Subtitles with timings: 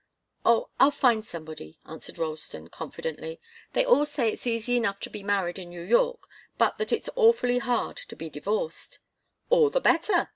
[0.43, 3.39] "Oh I'll find somebody," answered Ralston, confidently.
[3.73, 6.27] "They all say it's easy enough to be married in New York,
[6.57, 8.97] but that it's awfully hard to be divorced."
[9.51, 10.29] "All the better!"